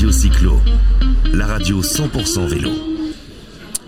[0.00, 0.60] Radio Cyclo,
[1.34, 2.70] la radio 100% vélo.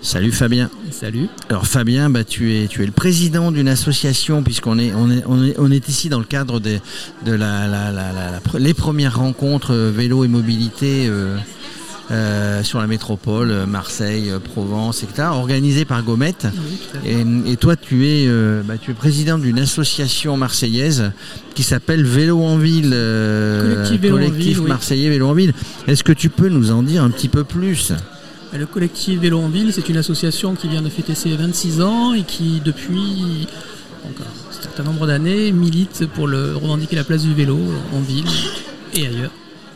[0.02, 0.68] Salut Fabien.
[0.90, 1.26] Salut.
[1.48, 5.22] Alors Fabien, bah, tu, es, tu es le président d'une association puisqu'on est, on est,
[5.26, 6.80] on est, on est ici dans le cadre de,
[7.24, 11.38] de la, la, la, la- les premières rencontres euh, vélo et mobilité euh,
[12.10, 16.34] euh, sur la métropole, euh, Marseille, euh, Provence, etc., organisées par Gomet.
[16.44, 17.10] Oui, tout à fait.
[17.10, 21.12] Et, et toi, tu es, euh, bah, tu es président d'une association marseillaise
[21.54, 24.56] qui s'appelle Vélo en ville, Collectif Vélo en oui.
[24.68, 25.52] marseillais Vélo en ville.
[25.86, 27.92] Est-ce que tu peux nous en dire un petit peu plus?
[28.54, 32.12] Le collectif Vélo en Ville, c'est une association qui vient de fêter ses 26 ans
[32.12, 33.48] et qui, depuis
[34.04, 37.58] donc, un certain nombre d'années, milite pour le, revendiquer la place du vélo
[37.94, 38.26] en ville
[38.94, 39.30] et ailleurs.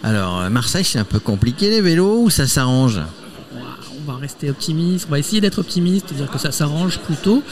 [0.06, 3.00] Alors, euh, Marseille, c'est un peu compliqué les vélos ou ça s'arrange?
[4.08, 7.42] On va rester optimiste, on va essayer d'être optimiste, dire que ça s'arrange plutôt,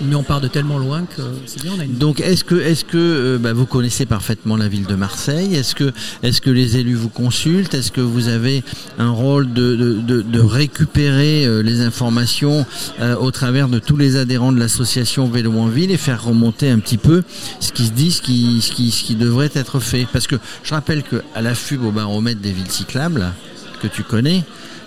[0.00, 2.54] mais on part de tellement loin que c'est bien, on a une Donc, est-ce que,
[2.54, 5.54] est-ce que euh, bah, vous connaissez parfaitement la ville de Marseille?
[5.54, 7.74] Est-ce que, est-ce que les élus vous consultent?
[7.74, 8.62] Est-ce que vous avez
[8.98, 12.64] un rôle de, récupérer euh, les informations
[13.00, 16.70] euh, au travers de tous les adhérents de l'association Vélo en ville et faire remonter
[16.70, 17.22] un petit peu
[17.60, 20.06] ce qui se dit, ce qui, ce qui, ce qui devrait être fait?
[20.10, 23.30] Parce que je rappelle qu'à la FUB au baromètre des villes cyclables,
[23.78, 24.44] que tu connais,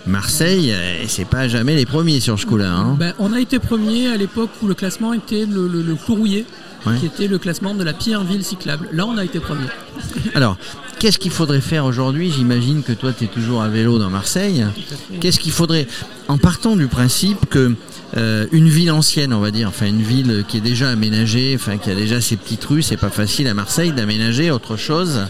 [0.07, 0.73] Marseille,
[1.07, 2.71] c'est pas jamais les premiers sur ce coup-là.
[2.73, 2.95] hein.
[2.99, 6.45] Ben, on a été premier à l'époque où le classement était le, le, le Courrouillet,
[6.87, 6.97] Ouais.
[6.99, 8.89] qui était le classement de la pire ville cyclable.
[8.91, 9.67] Là, on a été premier.
[10.33, 10.57] Alors,
[11.01, 14.63] qu'est-ce qu'il faudrait faire aujourd'hui J'imagine que toi, tu es toujours à vélo dans Marseille.
[15.19, 15.87] Qu'est-ce qu'il faudrait,
[16.27, 17.73] en partant du principe que
[18.17, 21.79] euh, une ville ancienne, on va dire, enfin une ville qui est déjà aménagée, enfin
[21.79, 25.21] qui a déjà ses petites rues, c'est pas facile à Marseille d'aménager autre chose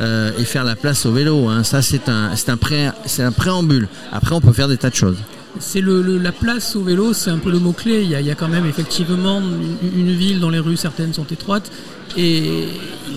[0.00, 1.48] euh, et faire la place au vélo.
[1.48, 1.62] hein.
[1.62, 3.86] Ça, c'est un, c'est un pré, c'est un préambule.
[4.12, 5.18] Après, on peut faire des tas de choses.
[5.60, 8.02] C'est le, la place au vélo, c'est un peu le mot-clé.
[8.02, 9.40] Il y, a, il y a quand même effectivement
[9.82, 11.70] une, ville dont les rues certaines sont étroites
[12.16, 12.68] et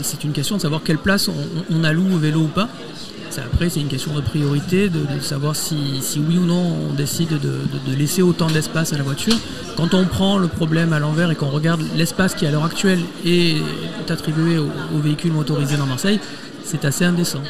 [0.02, 1.30] c'est une question de savoir quelle place
[1.70, 2.68] on, alloue au vélo ou pas.
[3.30, 7.30] Ça, après, c'est une question de priorité, de, savoir si, oui ou non on décide
[7.30, 9.36] de, de- de laisser autant d'espace à la voiture.
[9.78, 13.00] Quand on prend le problème à l'envers et qu'on regarde l'espace qui à l'heure actuelle
[13.26, 13.56] est
[14.10, 16.20] attribué aux, aux véhicules motorisés dans Marseille,
[16.66, 17.42] c'est assez indécent.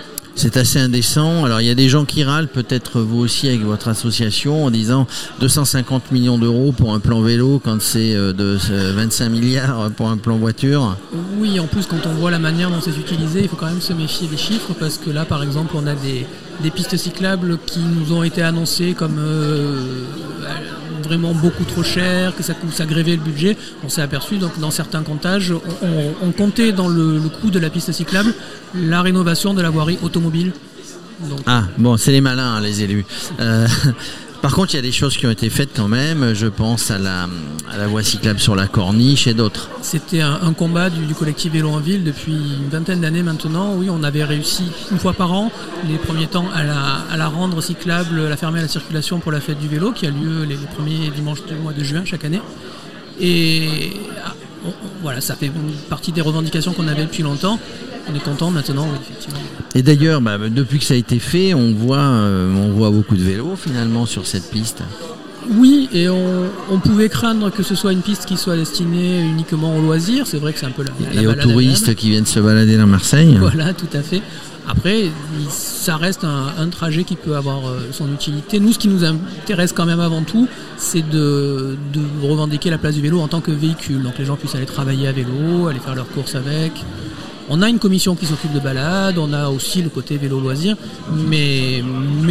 [0.43, 1.45] C'est assez indécent.
[1.45, 4.71] Alors il y a des gens qui râlent, peut-être vous aussi avec votre association, en
[4.71, 5.05] disant
[5.39, 10.09] 250 millions d'euros pour un plan vélo quand c'est euh, de euh, 25 milliards pour
[10.09, 10.97] un plan voiture.
[11.37, 13.81] Oui, en plus, quand on voit la manière dont c'est utilisé, il faut quand même
[13.81, 16.25] se méfier des chiffres parce que là, par exemple, on a des,
[16.63, 20.05] des pistes cyclables qui nous ont été annoncées comme euh,
[21.17, 23.57] beaucoup trop chères, que ça, coûte- ça grévait le budget.
[23.83, 27.91] On s'est aperçu, donc, dans certains comptages, on, comptait dans le, coût de la piste
[27.91, 28.33] cyclable
[28.73, 30.53] la rénovation de la voirie automobile.
[31.45, 33.05] Ah bon, c'est les malins hein, les élus.
[33.39, 33.67] Euh,
[34.41, 36.33] par contre, il y a des choses qui ont été faites quand même.
[36.33, 37.27] Je pense à la,
[37.87, 39.69] voie cyclable sur la corniche et d'autres.
[39.81, 43.75] C'était un, combat du, collectif Vélo en Ville depuis une vingtaine d'années maintenant.
[43.75, 45.51] Oui, on avait réussi une fois par an,
[45.87, 49.41] les premiers temps, à la, rendre cyclable, à la fermer à la circulation pour la
[49.41, 52.25] fête du vélo qui a lieu les, les premiers dimanches du mois de juin chaque
[52.25, 52.41] année.
[53.19, 53.93] Et
[54.25, 54.33] ah,
[55.01, 55.51] voilà, ça fait
[55.89, 57.59] partie des revendications qu'on avait depuis longtemps.
[58.11, 59.39] On est content maintenant, oui, effectivement.
[59.73, 63.15] Et d'ailleurs, bah, depuis que ça a été fait, on voit, euh, on voit beaucoup
[63.15, 64.83] de vélos finalement sur cette piste.
[65.49, 69.75] Oui, et on, on pouvait craindre que ce soit une piste qui soit destinée uniquement
[69.75, 70.27] aux loisirs.
[70.27, 72.77] C'est vrai que c'est un peu la, la et aux touristes qui viennent se balader
[72.77, 73.37] dans Marseille.
[73.39, 74.21] Voilà, tout à fait.
[74.67, 75.09] Après,
[75.49, 78.59] ça reste un, un trajet qui peut avoir euh, son utilité.
[78.59, 80.47] Nous, ce qui nous intéresse quand même avant tout,
[80.77, 84.03] c'est de, de revendiquer la place du vélo en tant que véhicule.
[84.03, 86.73] Donc les gens puissent aller travailler à vélo, aller faire leurs courses avec.
[87.53, 90.77] On a une commission qui s'occupe de balade, on a aussi le côté vélo loisir,
[91.27, 91.83] mais,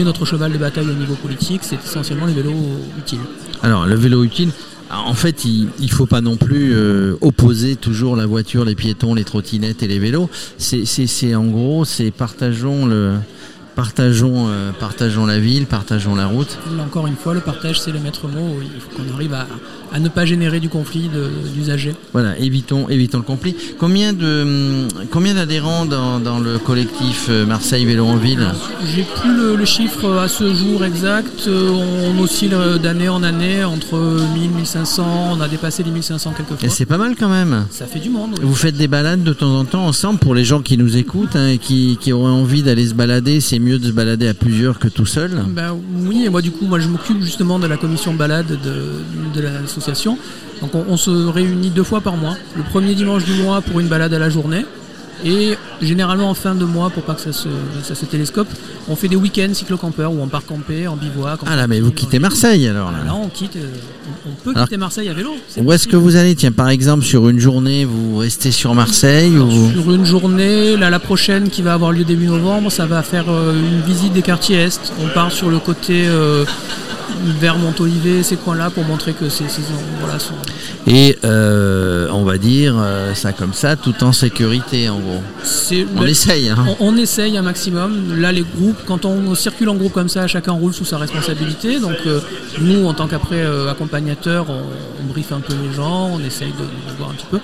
[0.03, 2.54] notre cheval de bataille au niveau politique, c'est essentiellement les vélos
[2.98, 3.20] utiles.
[3.62, 4.50] Alors, le vélo utile,
[4.91, 9.12] en fait, il ne faut pas non plus euh, opposer toujours la voiture, les piétons,
[9.12, 10.30] les trottinettes et les vélos.
[10.56, 13.16] C'est en gros, c'est partageons le,
[13.84, 16.58] partageons, euh, partageons la ville, partageons la route.
[16.76, 18.58] Là encore une fois, le partage, c'est le maître mot.
[18.62, 19.46] Il faut qu'on arrive à,
[19.92, 21.08] à ne pas générer du conflit
[21.54, 21.94] d'usagers.
[22.12, 23.56] Voilà, évitons, évitons le conflit.
[23.78, 28.46] Combien de, combien d'adhérents dans, dans le collectif euh, Marseille Vélo en ville
[28.94, 31.44] J'ai plus le, le chiffre à ce jour exact.
[31.48, 33.97] Euh, On oscille d'année en année entre
[34.34, 35.30] 1000, 1500.
[35.38, 36.68] On a dépassé les 1500 quelques Et fois.
[36.68, 37.65] c'est pas mal quand même.
[37.71, 38.33] Ça fait du monde.
[38.34, 38.41] oui.
[38.42, 41.34] Vous faites des balades de temps en temps ensemble pour les gens qui nous écoutent
[41.36, 43.41] hein, et qui, qui auraient envie d'aller se balader.
[43.41, 45.31] C'est mieux de se balader à plusieurs que tout seul?
[45.49, 49.39] Ben oui, et moi du coup, moi je m'occupe justement de la commission balade de,
[49.39, 50.19] de l'association.
[50.61, 52.37] Donc on, on se réunit deux fois par mois.
[52.57, 54.65] Le premier dimanche du mois pour une balade à la journée.
[55.25, 57.49] Et généralement en fin de mois, pour pas que ça se,
[57.83, 58.49] ça se télescope,
[58.89, 61.43] on fait des week-ends cyclo-campeurs où on part camper en bivouac.
[61.43, 62.91] en Ah là, mais vous quittez Marseille alors.
[62.91, 62.99] là.
[63.05, 63.67] Là, on quitte, euh,
[64.27, 65.31] on peut Alors- quitter Marseille à vélo.
[65.59, 69.37] Où est-ce que vous allez Tiens, par exemple, sur une journée, vous restez sur Marseille
[69.37, 73.03] ou Sur une journée, là, la prochaine qui va avoir lieu début novembre, ça va
[73.03, 74.93] faire euh, une visite des quartiers Est.
[75.05, 76.45] On part sur le côté euh,
[77.41, 79.62] vers Montolivet, ces coins-là, pour montrer que ces, ces
[80.01, 80.34] voilà, sont,
[80.86, 85.22] Et euh, on va dire euh, ça comme ça, tout en sécurité en gros.
[85.42, 86.48] c'est- On essaye.
[86.48, 86.57] Hein.
[86.80, 88.18] on, on essaye un maximum.
[88.21, 91.78] Là, les groupes, quand on circule en groupe comme ça, chacun roule sous sa responsabilité.
[91.80, 92.21] Donc, euh,
[92.60, 94.62] nous, en tant qu'après accompagnateurs, on,
[95.03, 96.62] on briefe un peu les gens, on essaye de,
[96.92, 97.39] de voir un petit peu.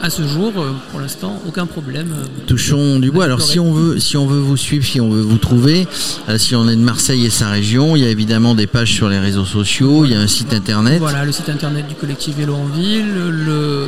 [0.00, 2.12] À ce jour, euh, pour l'instant, aucun problème.
[2.12, 3.24] euh, Touchons du bois.
[3.24, 5.88] Alors si on veut, si on veut vous suivre, si on veut vous trouver,
[6.28, 8.92] euh, si on est de Marseille et sa région, il y a évidemment des pages
[8.92, 11.00] sur les réseaux sociaux, il y a un site internet.
[11.00, 13.86] Voilà, le site internet du collectif Vélo en Ville, le,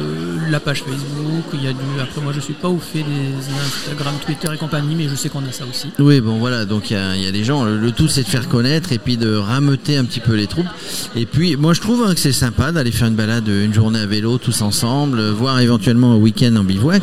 [0.50, 1.78] la page Facebook, il y a du.
[2.02, 5.28] Après, moi, je suis pas au fait des Instagram, Twitter et compagnie, mais je sais
[5.28, 5.88] qu'on a ça aussi.
[6.00, 8.08] Oui, bon voilà, donc il y a, il y a des gens, le, le tout
[8.08, 10.66] c'est de faire connaître et puis de rameuter un petit peu les troupes.
[11.14, 14.00] Et puis moi je trouve hein, que c'est sympa d'aller faire une balade, une journée
[14.00, 15.60] à vélo tous ensemble, euh, voire
[16.04, 17.02] un week-end en bivouac.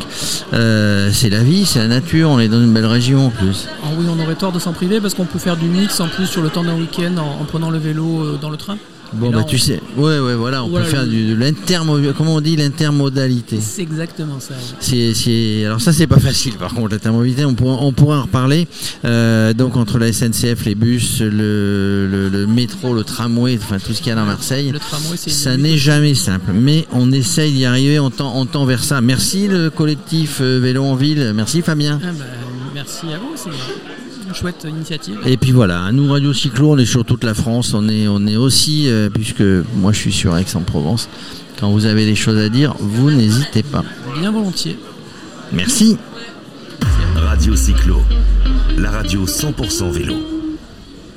[0.53, 3.67] Euh, c'est la vie, c'est la nature, on est dans une belle région en plus.
[3.83, 6.07] Ah oui, on aurait tort de s'en priver parce qu'on peut faire du mix en
[6.07, 8.77] plus sur le temps d'un week-end en, en prenant le vélo euh, dans le train.
[9.13, 11.36] Bon bah on- tu sais, ouais ouais voilà, on Voilà, peut faire le- du, de
[11.36, 13.57] l'intermo, comment on dit l'intermodalité.
[13.62, 14.54] C'est exactement ça.
[14.57, 14.75] oui.
[14.80, 18.19] C'est, c'est- alors ça c'est pas facile par contre la thermomobilité, on pourra, on pourra
[18.19, 18.68] en reparler.
[19.06, 23.94] Euh, donc entre la SNCF, les bus, le, le- le métro, le tramway, enfin tout
[23.94, 27.12] ce qu'il y a dans Marseille, Le tramway, c'est ça n'est jamais simple, mais on
[27.12, 29.01] essaye d'y arriver, on tend, on tend vers ça.
[29.01, 32.00] Merci le collectif euh, Vélo en Ville, merci Fabien.
[32.03, 32.25] Ah bah,
[32.74, 33.50] merci à vous, c'est
[34.27, 35.19] une chouette initiative.
[35.25, 38.25] Et puis voilà, nous Radio Cyclo, on est sur toute la France, on est, on
[38.27, 39.44] est aussi, euh, puisque
[39.75, 41.09] moi je suis sur Aix-en-Provence,
[41.59, 43.83] quand vous avez des choses à dire, vous n'hésitez pas.
[44.19, 44.77] Bien volontiers.
[45.51, 45.97] Merci.
[47.15, 48.01] Radio Cyclo,
[48.77, 50.37] la radio 100% vélo.